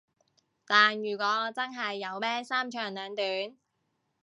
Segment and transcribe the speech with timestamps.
[0.65, 3.55] 但如果我真係有咩三長兩短